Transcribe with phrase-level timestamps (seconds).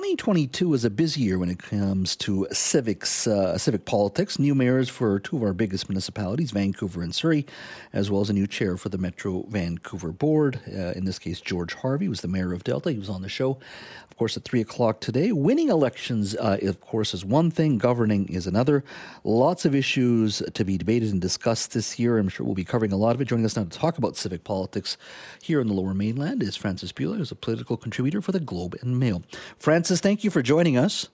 [0.00, 4.38] 2022 is a busy year when it comes to civics, uh, civic politics.
[4.38, 7.44] New mayors for two of our biggest municipalities, Vancouver and Surrey,
[7.92, 10.58] as well as a new chair for the Metro Vancouver Board.
[10.66, 12.90] Uh, in this case, George Harvie was the mayor of Delta.
[12.90, 13.58] He was on the show,
[14.10, 15.32] of course, at 3 o'clock today.
[15.32, 18.82] Winning elections, uh, of course, is one thing, governing is another.
[19.22, 22.16] Lots of issues to be debated and discussed this year.
[22.16, 23.26] I'm sure we'll be covering a lot of it.
[23.26, 24.96] Joining us now to talk about civic politics
[25.42, 28.78] here in the Lower Mainland is Frances Bula, who's a political contributor for the Globe
[28.80, 29.22] and Mail.
[29.58, 31.08] Frances, thank you for joining us.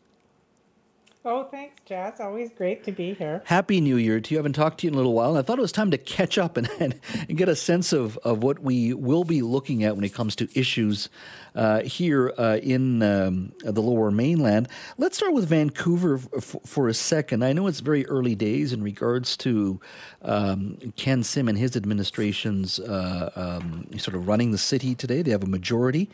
[1.29, 2.21] Oh, thanks, Jazz.
[2.21, 3.43] Always great to be here.
[3.47, 4.39] Happy New Year to you.
[4.39, 5.91] I haven't talked to you in a little while, and I thought it was time
[5.91, 7.01] to catch up and, and,
[7.37, 10.49] get a sense of, of what we will be looking at when it comes to
[10.57, 11.09] issues
[11.57, 14.69] uh, here uh, in um, the lower mainland.
[14.99, 17.45] Let's start with Vancouver f- for a second.
[17.45, 19.81] I know it's very early days in regards to
[20.23, 25.23] um, Ken Sim and his administration's uh, um, sort of running the city today.
[25.23, 26.09] They have a majority.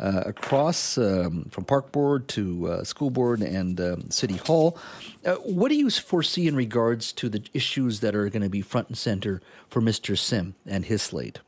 [0.00, 4.57] Uh, across um, from park board to uh, school board and um, city hall.
[4.66, 8.62] Uh, what do you foresee in regards to the issues that are going to be
[8.62, 10.16] front and center for Mr.
[10.16, 11.40] Sim and his slate?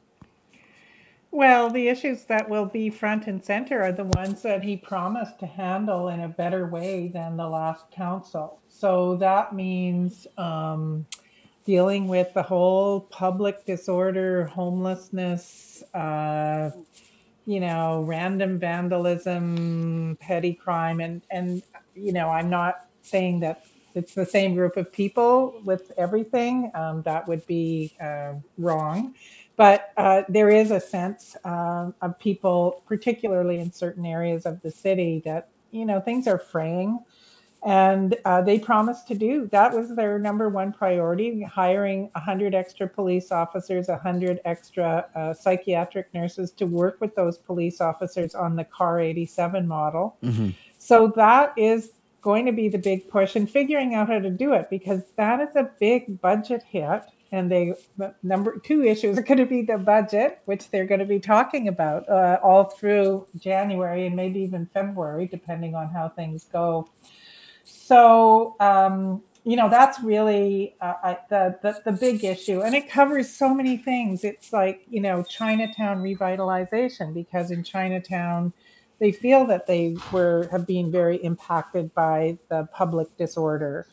[1.32, 5.38] Well, the issues that will be front and center are the ones that he promised
[5.40, 8.60] to handle in a better way than the last council.
[8.68, 11.06] So that means um,
[11.64, 16.70] dealing with the whole public disorder, homelessness, uh,
[17.46, 21.62] you know, random vandalism, petty crime, and and
[21.94, 26.70] you know, I'm not saying that it's the same group of people with everything.
[26.74, 29.14] Um, that would be uh, wrong.
[29.56, 34.70] But uh, there is a sense uh, of people, particularly in certain areas of the
[34.70, 37.00] city, that you know things are fraying
[37.62, 42.88] and uh, they promised to do that was their number one priority hiring 100 extra
[42.88, 48.64] police officers 100 extra uh, psychiatric nurses to work with those police officers on the
[48.64, 50.50] car 87 model mm-hmm.
[50.78, 54.52] so that is going to be the big push and figuring out how to do
[54.52, 57.72] it because that is a big budget hit and they
[58.22, 61.68] number two issues are going to be the budget which they're going to be talking
[61.68, 66.88] about uh, all through january and maybe even february depending on how things go.
[67.64, 72.90] So um, you know that's really uh, I, the, the, the big issue and it
[72.90, 74.24] covers so many things.
[74.24, 78.52] It's like you know chinatown revitalization because in chinatown
[79.00, 83.86] they feel that they were have been very impacted by the public disorder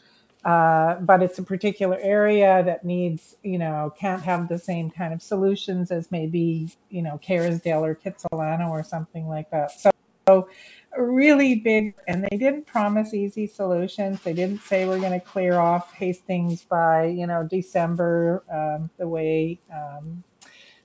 [0.46, 5.14] uh, but it's a particular area that needs you know can't have the same kind
[5.14, 9.92] of solutions as maybe you know Kerrisdale or Kitsilano or something like that so,
[10.28, 10.48] so
[10.98, 14.22] really big, and they didn't promise easy solutions.
[14.22, 19.08] They didn't say we're going to clear off Hastings by you know December, um, the
[19.08, 20.24] way um,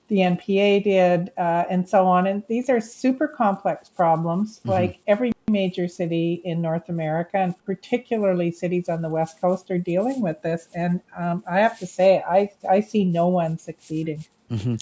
[0.07, 2.27] the NPA did, uh, and so on.
[2.27, 4.69] And these are super complex problems, mm-hmm.
[4.69, 9.77] like every major city in North America, and particularly cities on the West Coast, are
[9.77, 10.67] dealing with this.
[10.73, 14.25] And um, I have to say, I I see no one succeeding.
[14.51, 14.75] Mm-hmm.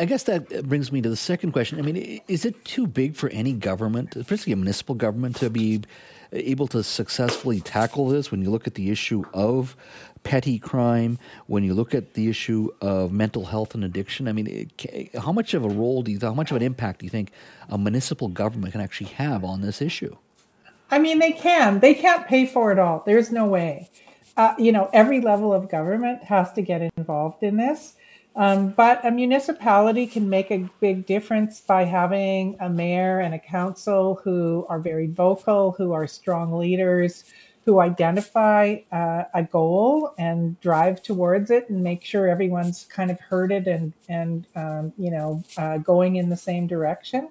[0.00, 1.78] I guess that brings me to the second question.
[1.78, 5.82] I mean, is it too big for any government, especially a municipal government, to be
[6.32, 9.76] able to successfully tackle this when you look at the issue of
[10.22, 14.26] petty crime, when you look at the issue of mental health and addiction?
[14.26, 17.00] I mean, it, how much of a role do you, how much of an impact
[17.00, 17.30] do you think
[17.68, 20.16] a municipal government can actually have on this issue?
[20.90, 21.80] I mean, they can.
[21.80, 23.02] They can't pay for it all.
[23.06, 23.90] There's no way.
[24.36, 27.94] Uh, you know, every level of government has to get involved in this.
[28.36, 33.38] Um, but a municipality can make a big difference by having a mayor and a
[33.38, 37.24] council who are very vocal, who are strong leaders,
[37.64, 43.18] who identify uh, a goal and drive towards it and make sure everyone's kind of
[43.18, 47.28] heard it and and um, you know uh, going in the same direction.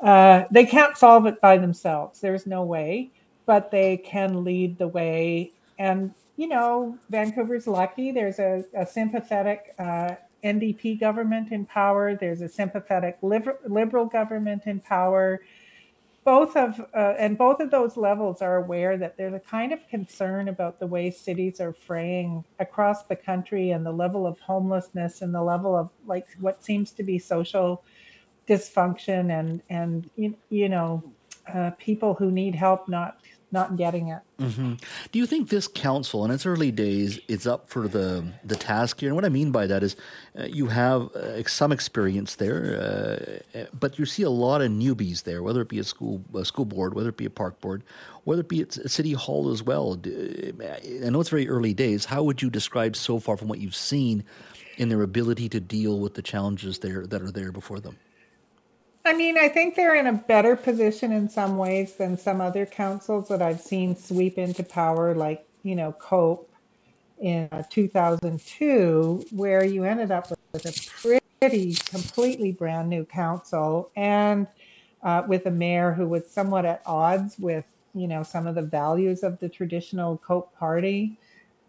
[0.00, 2.20] Uh, they can't solve it by themselves.
[2.20, 3.10] There's no way,
[3.46, 5.52] but they can lead the way.
[5.78, 8.10] And you know, Vancouver's lucky.
[8.10, 12.14] There's a, a sympathetic uh, NDP government in power.
[12.14, 15.42] There's a sympathetic liberal government in power.
[16.24, 19.88] Both of uh, and both of those levels are aware that there's a kind of
[19.88, 25.22] concern about the way cities are fraying across the country and the level of homelessness
[25.22, 27.82] and the level of like what seems to be social
[28.48, 31.02] dysfunction and and you, you know
[31.46, 33.18] uh, people who need help not
[33.52, 34.22] not getting it.
[34.40, 34.74] Mm-hmm.
[35.12, 39.00] Do you think this council, in its early days, is up for the the task
[39.00, 39.10] here?
[39.10, 39.94] And what I mean by that is,
[40.38, 45.24] uh, you have uh, some experience there, uh, but you see a lot of newbies
[45.24, 47.84] there, whether it be a school a school board, whether it be a park board,
[48.24, 50.00] whether it be at city hall as well.
[50.04, 52.06] I know it's very early days.
[52.06, 54.24] How would you describe so far from what you've seen
[54.78, 57.98] in their ability to deal with the challenges there that are there before them?
[59.04, 62.66] I mean, I think they're in a better position in some ways than some other
[62.66, 66.48] councils that I've seen sweep into power, like, you know, Cope
[67.20, 74.46] in uh, 2002, where you ended up with a pretty completely brand new council and
[75.02, 77.64] uh, with a mayor who was somewhat at odds with,
[77.94, 81.18] you know, some of the values of the traditional Cope party.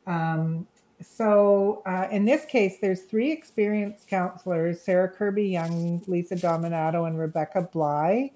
[0.05, 0.67] Um,
[1.01, 7.69] so uh, in this case, there's three experienced counselors: Sarah Kirby-Yung, Lisa Dominato, and Rebecca
[7.71, 8.31] Bligh,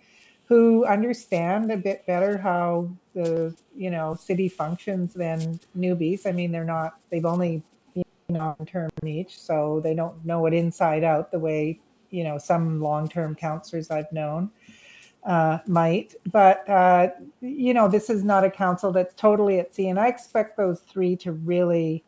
[0.46, 6.26] who understand a bit better how the you know city functions than newbies.
[6.26, 7.64] I mean, they're not; they've only
[8.28, 12.38] been on term each, so they don't know it inside out the way you know
[12.38, 14.52] some long-term counselors I've known.
[15.24, 17.10] Uh, might, but uh,
[17.42, 20.80] you know, this is not a council that's totally at sea, and I expect those
[20.82, 22.04] three to really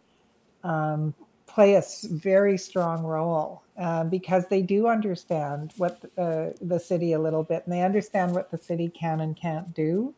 [0.63, 1.13] um,
[1.47, 7.19] play a very strong role uh, because they do understand what uh, the city a
[7.19, 10.13] little bit and they understand what the city can and can't do.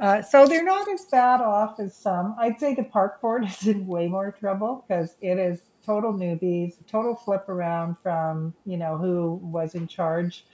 [0.00, 2.34] Uh, so they're not as bad off as some.
[2.38, 6.74] I'd say the park board is in way more trouble because it is total newbies,
[6.86, 10.46] total flip around from you know who was in charge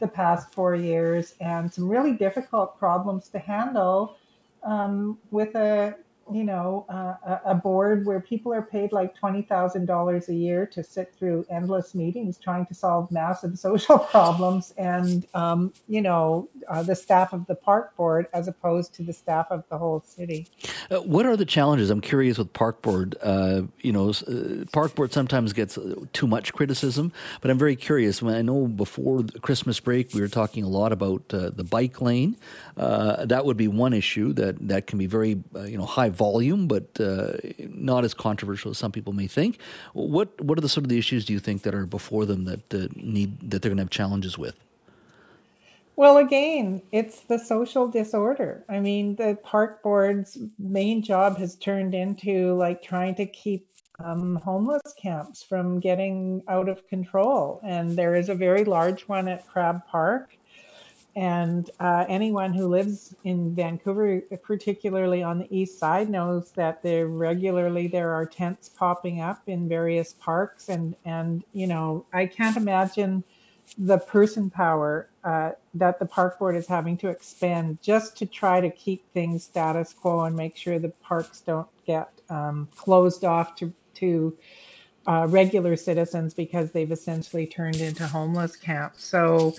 [0.00, 4.16] the past four years, and some really difficult problems to handle
[4.62, 5.94] um, with a
[6.34, 11.14] you know, uh, a board where people are paid like $20,000 a year to sit
[11.18, 16.94] through endless meetings trying to solve massive social problems and, um, you know, uh, the
[16.94, 20.46] staff of the park board as opposed to the staff of the whole city.
[20.90, 21.90] Uh, what are the challenges?
[21.90, 23.16] I'm curious with park board.
[23.22, 27.76] Uh, you know, uh, park board sometimes gets uh, too much criticism, but I'm very
[27.76, 28.22] curious.
[28.22, 32.36] When I know before Christmas break, we were talking a lot about the bike lane.
[32.76, 36.88] that would be one issue that, that can be very, you know, high volume, but
[37.00, 37.32] uh,
[37.92, 39.52] not as controversial as some people may think.
[39.92, 42.44] What what are the sort of the issues do you think that are before them
[42.50, 44.56] that uh, need that they're going to have challenges with?
[45.94, 48.64] Well, again, it's the social disorder.
[48.68, 53.66] I mean, the park board's main job has turned into like trying to keep
[54.02, 57.60] um, homeless camps from getting out of control.
[57.62, 60.36] And there is a very large one at Crab Park
[61.14, 67.06] and uh, anyone who lives in Vancouver, particularly on the east side, knows that there
[67.06, 72.56] regularly there are tents popping up in various parks, and and you know I can't
[72.56, 73.24] imagine
[73.76, 78.60] the person power uh, that the park board is having to expend just to try
[78.60, 83.54] to keep things status quo and make sure the parks don't get um, closed off
[83.56, 84.36] to to
[85.06, 89.04] uh, regular citizens because they've essentially turned into homeless camps.
[89.04, 89.54] So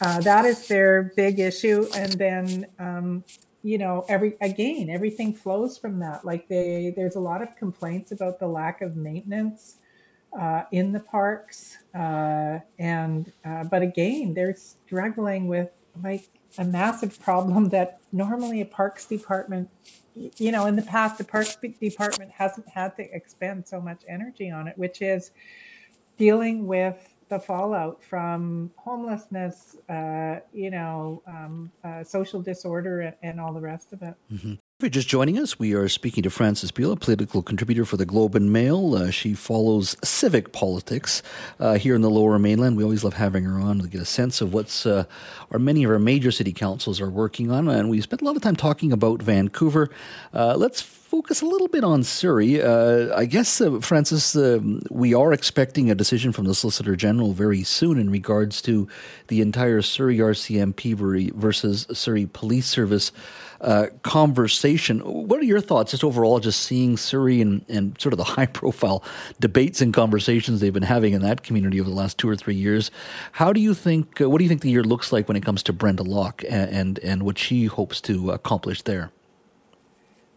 [0.00, 1.86] uh, that is their big issue.
[1.94, 3.24] And then, um,
[3.62, 6.24] you know, every again, everything flows from that.
[6.24, 9.76] Like they, there's a lot of complaints about the lack of maintenance
[10.38, 15.70] uh, in the parks, uh, and uh, but again, they're struggling with
[16.02, 16.28] like
[16.58, 19.68] a massive problem that normally a parks department
[20.36, 24.50] you know, in the past, the Parks Department hasn't had to expend so much energy
[24.50, 25.32] on it, which is
[26.16, 33.40] dealing with the fallout from homelessness, uh, you know, um, uh, social disorder, and, and,
[33.40, 34.14] all the rest of it.
[34.32, 34.54] Mm-hmm.
[34.78, 37.96] If you're just joining us, we are speaking to Frances Bula, a political contributor for
[37.96, 38.94] the Globe and Mail.
[38.94, 41.20] Uh, she follows civic politics
[41.58, 42.76] uh, here in the Lower Mainland.
[42.76, 45.06] We always love having her on to get a sense of what's uh,
[45.50, 47.66] our many of our major city councils are working on.
[47.66, 49.90] And we spent a lot of time talking about Vancouver.
[50.32, 52.60] Uh, let's focus a little bit on Surrey.
[52.60, 54.60] Uh, I guess, uh, Frances, uh,
[54.90, 58.86] we are expecting a decision from the Solicitor General very soon in regards to
[59.28, 63.10] the entire Surrey RCMP versus Surrey Police Service
[63.62, 65.00] uh, conversation.
[65.00, 68.46] What are your thoughts, just overall, just seeing Surrey and, and sort of the high
[68.46, 69.02] profile
[69.40, 72.54] debates and conversations they've been having in that community over the last two or three
[72.54, 72.90] years?
[73.32, 75.42] How do you think, uh, what do you think the year looks like when it
[75.42, 79.10] comes to Brenda Locke and, and, and what she hopes to accomplish there?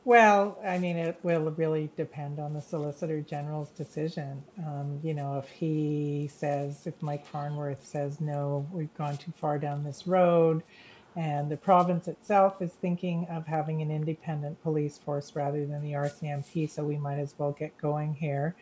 [0.03, 4.43] Well, I mean, it will really depend on the Solicitor General's decision.
[4.58, 9.60] Um, you know, if he says, if Mike Farnworth says, no, we've gone too far
[9.60, 10.63] down this road,
[11.15, 15.91] and the province itself is thinking of having an independent police force rather than the
[15.91, 18.55] RCMP, so we might as well get going here.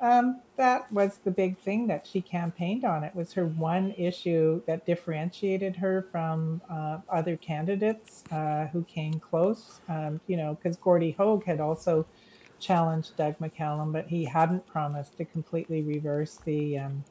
[0.00, 3.04] Um, that was the big thing that she campaigned on.
[3.04, 9.14] It was her one issue that differentiated her from uh, other candidates uh, who came
[9.14, 9.80] close.
[9.88, 12.06] Um, you know, because Gordie Hogg had also
[12.58, 17.04] challenged Doug McCallum, but he hadn't promised to completely reverse the um,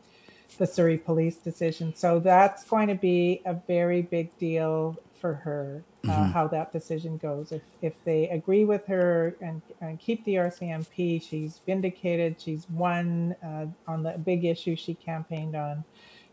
[0.58, 1.93] the Surrey police decision.
[1.96, 6.31] So that's going to be a very big deal for her uh, mm-hmm.
[6.31, 7.51] how that decision goes.
[7.51, 12.39] If if they agree with her and, and keep the RCMP, she's vindicated.
[12.39, 15.83] She's won uh, on the big issue she campaigned on.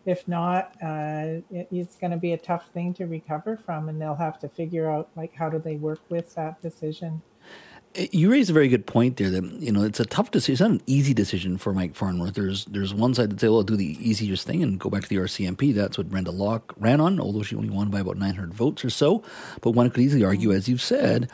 [0.04, 4.00] if not, uh, it, it's going to be a tough thing to recover from, and
[4.00, 7.20] they'll have to figure out like how do they work with that decision.
[7.96, 9.30] You raise a very good point there.
[9.30, 10.52] That you know it's a tough decision.
[10.52, 12.34] It's not an easy decision for Mike Farnworth.
[12.34, 15.02] There's there's one side that say, "Well, I'll do the easiest thing and go back
[15.02, 18.18] to the RCMP." That's what Brenda Locke ran on, although she only won by about
[18.18, 19.22] 900 votes or so.
[19.62, 21.30] But one could easily argue, as you've said,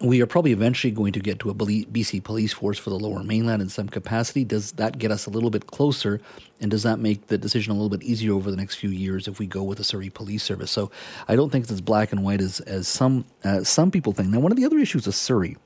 [0.00, 3.22] we are probably eventually going to get to a BC police force for the lower
[3.22, 4.44] mainland in some capacity.
[4.44, 6.20] Does that get us a little bit closer?
[6.60, 9.26] And does that make the decision a little bit easier over the next few years
[9.26, 10.70] if we go with a Surrey police service?
[10.70, 10.90] So
[11.28, 14.28] I don't think it's as black and white as, as some, uh, some people think.
[14.28, 15.56] Now, one of the other issues of Surrey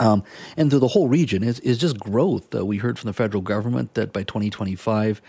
[0.00, 0.24] um,
[0.56, 2.54] and through the whole region is, is just growth.
[2.54, 5.20] Uh, we heard from the federal government that by 2025,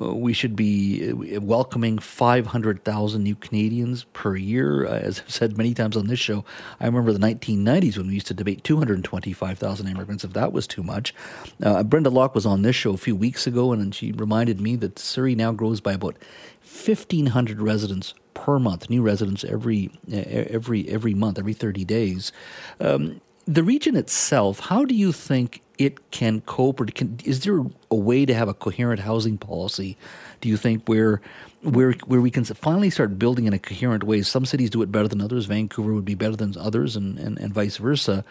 [0.00, 4.86] uh, we should be uh, welcoming 500,000 new Canadians per year.
[4.86, 6.44] Uh, as I've said many times on this show,
[6.80, 10.82] I remember the 1990s when we used to debate 225,000 immigrants, if that was too
[10.82, 11.14] much.
[11.62, 14.76] Uh, Brenda Locke was on this show a few weeks ago, and she reminded me
[14.76, 16.16] that Surrey now grows by about
[16.62, 22.32] 1,500 residents per month, new residents every every every month, every 30 days.
[22.80, 27.60] Um, the region itself, how do you think it can cope, or can, is there
[27.90, 29.96] a way to have a coherent housing policy?
[30.40, 31.20] Do you think where
[31.62, 34.22] where where we can finally start building in a coherent way?
[34.22, 35.46] Some cities do it better than others.
[35.46, 38.24] Vancouver would be better than others, and, and, and vice versa.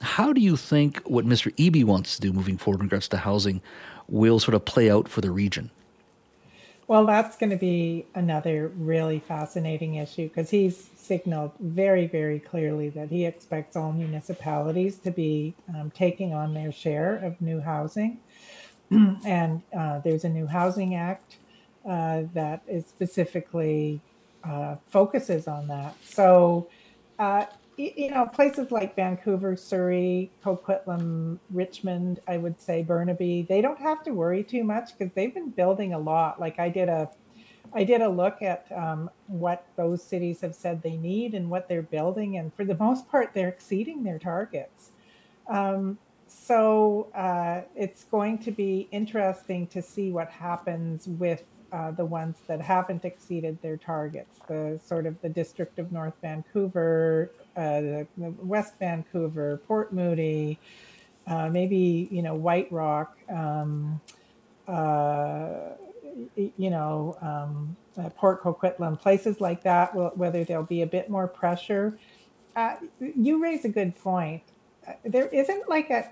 [0.00, 1.54] How do you think what Mr.
[1.56, 3.62] Eby wants to do moving forward in regards to housing
[4.08, 5.70] will sort of play out for the region?
[6.90, 12.88] Well, that's going to be another really fascinating issue because he's signaled very, very clearly
[12.88, 18.18] that he expects all municipalities to be um, taking on their share of new housing.
[18.90, 21.36] and uh, there's a new housing act
[21.88, 24.00] uh, that is specifically
[24.42, 25.94] uh, focuses on that.
[26.02, 26.68] So
[27.20, 27.44] uh,
[27.80, 34.02] you know, places like Vancouver, Surrey, Coquitlam, Richmond, I would say Burnaby, they don't have
[34.04, 36.38] to worry too much because they've been building a lot.
[36.38, 37.08] Like I did a,
[37.72, 41.68] I did a look at um, what those cities have said they need and what
[41.68, 44.90] they're building, and for the most part, they're exceeding their targets.
[45.48, 52.04] Um, so uh, it's going to be interesting to see what happens with uh, the
[52.04, 54.40] ones that haven't exceeded their targets.
[54.48, 60.58] The sort of the District of North Vancouver, uh, the, the West Vancouver, Port Moody,
[61.26, 64.00] uh, maybe you know White Rock, um,
[64.66, 65.70] uh,
[66.34, 69.94] you know um, uh, Port Coquitlam, places like that.
[70.16, 71.98] Whether there'll be a bit more pressure.
[72.56, 74.42] Uh, you raise a good point.
[75.04, 76.10] There isn't like a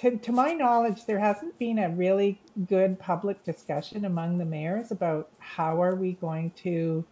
[0.00, 4.90] to, to my knowledge, there hasn't been a really good public discussion among the mayors
[4.90, 7.04] about how are we going to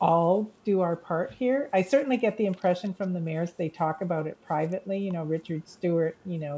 [0.00, 1.68] all do our part here.
[1.72, 4.98] I certainly get the impression from the mayors they talk about it privately.
[4.98, 6.54] You know, Richard Stewart, you know,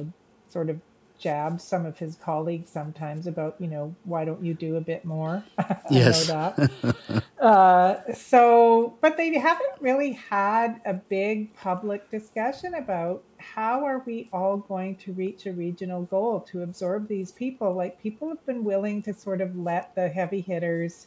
[0.48, 0.78] sort of
[1.22, 5.04] jabs some of his colleagues sometimes about, you know, why don't you do a bit
[5.04, 5.44] more?
[5.90, 6.28] yes.
[7.40, 14.28] uh, so, but they haven't really had a big public discussion about how are we
[14.32, 17.72] all going to reach a regional goal to absorb these people.
[17.72, 21.06] Like people have been willing to sort of let the heavy hitters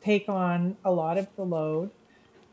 [0.00, 1.90] take on a lot of the load.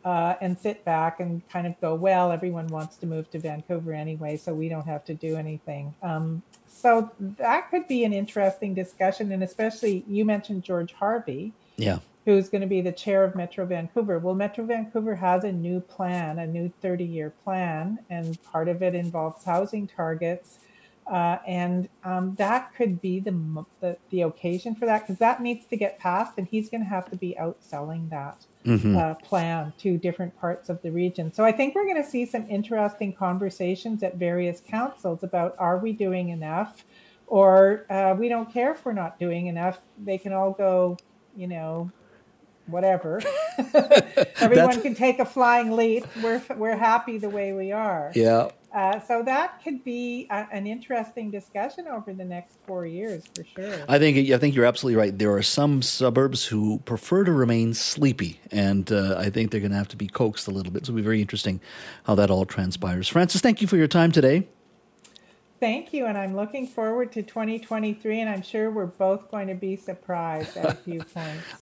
[0.05, 3.93] Uh, and sit back and kind of go, well, everyone wants to move to Vancouver
[3.93, 5.93] anyway, so we don't have to do anything.
[6.01, 9.31] Um, so that could be an interesting discussion.
[9.31, 11.51] And especially you mentioned George Harvie.
[11.75, 11.99] Yeah.
[12.25, 14.19] Who's going to be the chair of Metro Vancouver?
[14.19, 18.81] Well, Metro Vancouver has a new plan, a new 30 year plan, and part of
[18.81, 20.59] it involves housing targets.
[21.09, 25.65] Uh, and um, that could be the, the, the occasion for that because that needs
[25.67, 28.97] to get passed, and he's going to have to be out selling that mm-hmm.
[28.97, 31.31] uh, plan to different parts of the region.
[31.31, 35.77] So I think we're going to see some interesting conversations at various councils about are
[35.77, 36.83] we doing enough,
[37.25, 39.79] or uh, we don't care if we're not doing enough.
[39.97, 40.97] They can all go,
[41.35, 41.91] you know,
[42.65, 43.21] whatever.
[44.39, 46.05] Everyone can take a flying leap.
[46.21, 48.11] We're we're happy the way we are.
[48.13, 48.49] Yeah.
[48.77, 53.43] Uh, so that could be a, an interesting discussion over the next four years for
[53.43, 53.83] sure.
[53.89, 55.17] I think I think you're absolutely right.
[55.17, 59.71] There are some suburbs who prefer to remain sleepy, and uh, I think they're going
[59.71, 60.85] to have to be coaxed a little bit.
[60.85, 61.59] So it'll be very interesting
[62.03, 63.07] how that all transpires.
[63.07, 64.47] Frances, thank you for your time today.
[65.59, 69.55] Thank you, and I'm looking forward to 2023, and I'm sure we're both going to
[69.55, 71.63] be surprised at a few points.